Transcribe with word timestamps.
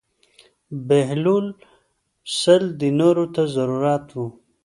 بهلول 0.87 1.45
سل 2.39 2.63
دینارو 2.81 3.25
ته 3.35 3.41
ضرورت 3.55 4.05
و. 4.17 4.23